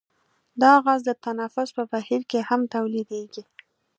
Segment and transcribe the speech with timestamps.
[0.61, 3.43] دا غاز د تنفس په بهیر کې هم تولیدیږي.